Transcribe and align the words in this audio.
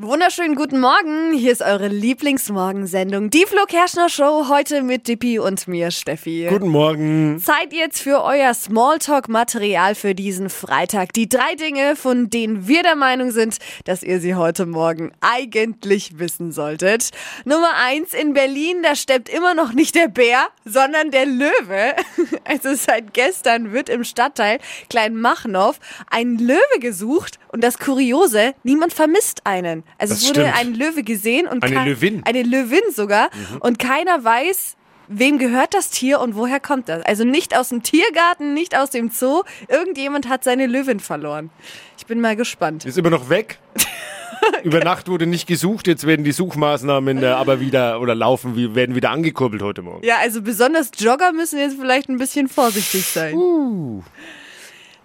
Wunderschönen 0.00 0.54
guten 0.54 0.78
Morgen. 0.78 1.32
Hier 1.32 1.50
ist 1.50 1.60
eure 1.60 1.88
Lieblingsmorgensendung, 1.88 3.30
die 3.30 3.44
Flo 3.48 3.64
Kerschner 3.66 4.08
Show, 4.08 4.46
heute 4.48 4.82
mit 4.82 5.08
Dippi 5.08 5.40
und 5.40 5.66
mir, 5.66 5.90
Steffi. 5.90 6.46
Guten 6.48 6.68
Morgen. 6.68 7.40
Zeit 7.40 7.72
jetzt 7.72 8.00
für 8.00 8.22
euer 8.22 8.54
Smalltalk-Material 8.54 9.96
für 9.96 10.14
diesen 10.14 10.50
Freitag. 10.50 11.14
Die 11.14 11.28
drei 11.28 11.56
Dinge, 11.56 11.96
von 11.96 12.30
denen 12.30 12.68
wir 12.68 12.84
der 12.84 12.94
Meinung 12.94 13.32
sind, 13.32 13.56
dass 13.86 14.04
ihr 14.04 14.20
sie 14.20 14.36
heute 14.36 14.66
Morgen 14.66 15.10
eigentlich 15.20 16.20
wissen 16.20 16.52
solltet. 16.52 17.10
Nummer 17.44 17.72
eins, 17.74 18.14
in 18.14 18.34
Berlin, 18.34 18.84
da 18.84 18.94
steppt 18.94 19.28
immer 19.28 19.54
noch 19.54 19.72
nicht 19.72 19.96
der 19.96 20.06
Bär, 20.06 20.46
sondern 20.64 21.10
der 21.10 21.26
Löwe. 21.26 21.96
Also 22.44 22.74
seit 22.74 23.12
gestern 23.12 23.72
wird 23.72 23.90
im 23.90 24.04
Stadtteil 24.04 24.58
Kleinmachnow 24.88 25.78
ein 26.10 26.38
Löwe 26.38 26.78
gesucht 26.80 27.38
und 27.48 27.62
das 27.62 27.78
Kuriose, 27.78 28.54
niemand 28.62 28.94
vermisst 28.94 29.44
einen. 29.44 29.84
Also 29.96 30.14
Das 30.14 30.22
es 30.22 30.28
wurde 30.28 30.40
stimmt. 30.42 30.56
ein 30.56 30.74
Löwe 30.74 31.02
gesehen 31.02 31.46
und 31.46 31.62
Eine 31.64 31.84
Löwin. 31.84 32.22
Eine 32.24 32.42
Löwin 32.42 32.80
sogar. 32.94 33.30
Mhm. 33.52 33.58
Und 33.60 33.78
keiner 33.78 34.22
weiß, 34.22 34.76
wem 35.08 35.38
gehört 35.38 35.74
das 35.74 35.90
Tier 35.90 36.20
und 36.20 36.36
woher 36.36 36.60
kommt 36.60 36.88
das. 36.88 37.02
Also 37.04 37.24
nicht 37.24 37.56
aus 37.56 37.70
dem 37.70 37.82
Tiergarten, 37.82 38.54
nicht 38.54 38.76
aus 38.76 38.90
dem 38.90 39.10
Zoo. 39.10 39.42
Irgendjemand 39.68 40.28
hat 40.28 40.44
seine 40.44 40.66
Löwin 40.66 41.00
verloren. 41.00 41.50
Ich 41.96 42.06
bin 42.06 42.20
mal 42.20 42.36
gespannt. 42.36 42.84
Ist 42.84 42.98
immer 42.98 43.10
noch 43.10 43.28
weg. 43.28 43.58
Über 44.62 44.80
Nacht 44.84 45.08
wurde 45.08 45.26
nicht 45.26 45.46
gesucht, 45.48 45.88
jetzt 45.88 46.06
werden 46.06 46.24
die 46.24 46.32
Suchmaßnahmen 46.32 47.22
äh, 47.22 47.26
aber 47.26 47.60
wieder 47.60 48.00
oder 48.00 48.14
laufen, 48.14 48.74
werden 48.74 48.94
wieder 48.94 49.10
angekurbelt 49.10 49.62
heute 49.62 49.82
Morgen. 49.82 50.06
Ja, 50.06 50.16
also 50.20 50.42
besonders 50.42 50.90
Jogger 50.96 51.32
müssen 51.32 51.58
jetzt 51.58 51.76
vielleicht 51.78 52.08
ein 52.08 52.18
bisschen 52.18 52.48
vorsichtig 52.48 53.04
sein. 53.04 53.34
Uh. 53.34 54.02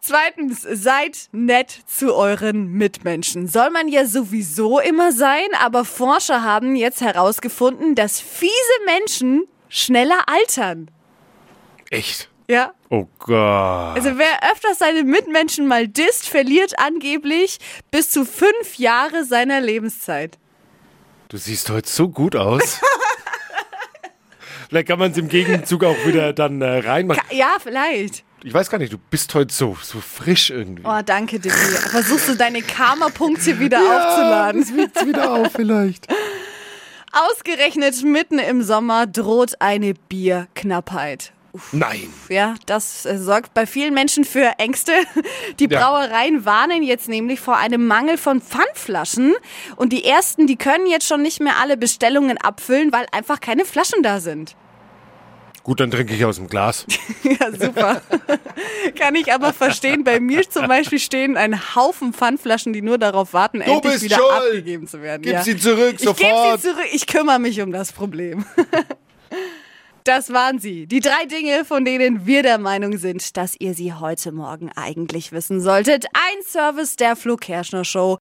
Zweitens, 0.06 0.62
seid 0.62 1.30
nett 1.32 1.80
zu 1.88 2.14
euren 2.14 2.68
Mitmenschen. 2.74 3.48
Soll 3.48 3.70
man 3.70 3.88
ja 3.88 4.06
sowieso 4.06 4.80
immer 4.80 5.14
sein, 5.14 5.48
aber 5.60 5.86
Forscher 5.86 6.44
haben 6.44 6.76
jetzt 6.76 7.00
herausgefunden, 7.00 7.96
dass 7.96 8.20
fiese 8.20 8.52
Menschen 8.86 9.48
schneller 9.70 10.24
altern. 10.28 10.92
Echt? 11.90 12.30
Ja, 12.50 12.74
Oh 12.94 13.08
Gott. 13.18 13.96
Also 13.96 14.20
wer 14.20 14.52
öfters 14.52 14.78
seine 14.78 15.04
Mitmenschen 15.04 15.66
mal 15.66 15.88
disst, 15.88 16.30
verliert 16.30 16.78
angeblich 16.78 17.58
bis 17.90 18.12
zu 18.12 18.24
fünf 18.24 18.78
Jahre 18.78 19.26
seiner 19.26 19.62
Lebenszeit. 19.62 20.38
Du 21.30 21.38
siehst 21.38 21.72
heute 21.72 21.90
so 21.90 22.08
gut 22.08 22.36
aus. 22.36 22.80
Vielleicht 24.70 24.90
kann 24.90 25.00
man 25.00 25.10
es 25.10 25.18
im 25.18 25.28
Gegenzug 25.28 25.84
auch 25.86 26.06
wieder 26.06 26.34
dann 26.34 26.62
äh, 26.62 26.80
reinmachen. 26.88 27.24
Ja, 27.32 27.58
vielleicht. 27.60 28.24
Ich 28.46 28.54
weiß 28.54 28.70
gar 28.70 28.78
nicht, 28.78 28.92
du 28.92 28.98
bist 28.98 29.34
heute 29.36 29.54
so, 29.54 29.78
so 29.82 30.00
frisch 30.02 30.50
irgendwie. 30.50 30.84
Oh, 30.86 31.00
danke, 31.06 31.40
Dippi. 31.40 31.56
Versuchst 31.56 32.28
du 32.28 32.36
deine 32.36 32.62
Karma-Punkte 32.62 33.58
wieder 33.60 33.80
aufzuladen. 33.80 34.62
Das 34.62 34.74
wird's 34.74 35.06
wieder 35.06 35.32
auf 35.32 35.52
vielleicht. 35.54 36.08
Ausgerechnet 37.12 38.04
mitten 38.04 38.40
im 38.40 38.64
Sommer 38.64 39.06
droht 39.08 39.62
eine 39.62 39.94
Bierknappheit. 39.94 41.32
Nein. 41.72 42.12
Ja, 42.30 42.56
das 42.66 43.06
äh, 43.06 43.20
sorgt 43.20 43.54
bei 43.54 43.68
vielen 43.68 43.94
Menschen 43.94 44.26
für 44.26 44.54
Ängste. 44.58 44.92
Die 45.60 45.68
Ja. 45.70 45.80
Brauereien 45.80 46.44
warnen 46.46 46.82
jetzt 46.82 47.08
nämlich 47.08 47.40
vor 47.40 47.58
einem 47.58 47.86
Mangel 47.86 48.18
von 48.18 48.42
Pfandflaschen. 48.42 49.36
Und 49.76 49.94
die 49.94 50.04
ersten, 50.04 50.48
die 50.48 50.56
können 50.56 50.88
jetzt 50.88 51.08
schon 51.08 51.22
nicht 51.22 51.40
mehr 51.40 51.58
alle 51.62 51.78
Bestellungen 51.78 52.40
abfüllen, 52.40 52.92
weil 52.92 53.06
einfach 53.12 53.40
keine 53.40 53.66
Flaschen 53.66 54.02
da 54.02 54.20
sind. 54.20 54.56
Gut, 55.64 55.80
dann 55.80 55.92
trinke 55.92 56.14
ich 56.14 56.26
aus 56.26 56.36
dem 56.38 56.48
Glas. 56.48 56.86
Ja, 57.24 57.52
super. 57.52 58.02
Kann 59.00 59.16
ich 59.16 59.32
aber 59.34 59.54
verstehen. 59.54 60.04
Bei 60.04 60.20
mir 60.20 60.48
zum 60.50 60.68
Beispiel 60.68 61.00
stehen 61.00 61.38
ein 61.38 61.76
Haufen 61.76 62.14
Pfandflaschen, 62.14 62.74
die 62.74 62.82
nur 62.82 62.98
darauf 62.98 63.34
warten, 63.34 63.62
endlich 63.62 63.94
bist 63.94 64.04
wieder 64.04 64.18
schuld. 64.18 64.32
abgegeben 64.32 64.88
zu 64.88 65.02
werden. 65.02 65.22
Gib 65.22 65.34
ja. 65.34 65.42
sie 65.42 65.58
zurück, 65.58 65.96
Ich 65.98 66.06
gebe 66.06 66.16
sie 66.18 66.26
sofort. 66.26 66.62
zurück. 66.62 66.88
Ich 66.92 67.08
kümmere 67.08 67.40
mich 67.40 67.62
um 67.62 67.72
das 67.72 67.92
Problem. 67.94 68.46
Das 70.06 70.34
waren 70.34 70.60
sie. 70.60 70.86
Die 70.86 71.00
drei 71.00 71.24
Dinge, 71.32 71.64
von 71.64 71.86
denen 71.86 72.26
wir 72.26 72.44
der 72.44 72.58
Meinung 72.58 72.98
sind, 72.98 73.38
dass 73.38 73.56
ihr 73.58 73.74
sie 73.74 73.94
heute 73.94 74.34
Morgen 74.34 74.70
eigentlich 74.76 75.32
wissen 75.32 75.62
solltet. 75.62 76.08
Ein 76.08 76.44
Service 76.46 76.98
der 76.98 77.16
Flo 77.16 77.38
Kerschner 77.38 77.86
Show. 77.86 78.12